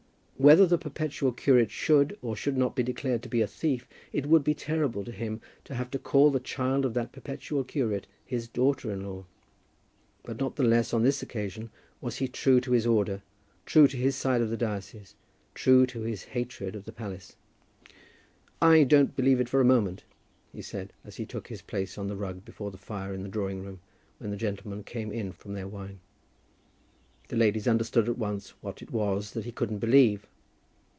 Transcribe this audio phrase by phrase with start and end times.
[0.37, 4.25] Whether the perpetual curate should or should not be declared to be a thief, it
[4.25, 8.07] would be terrible to him to have to call the child of that perpetual curate
[8.25, 9.25] his daughter in law.
[10.23, 11.69] But not the less on this occasion
[12.01, 13.21] was he true to his order,
[13.67, 15.13] true to his side in the diocese,
[15.53, 17.35] true to his hatred of the palace.
[18.59, 20.05] "I don't believe it for a moment,"
[20.51, 23.29] he said, as he took his place on the rug before the fire in the
[23.29, 23.79] drawing room
[24.17, 25.99] when the gentlemen came in from their wine.
[27.27, 30.25] The ladies understood at once what it was that he couldn't believe.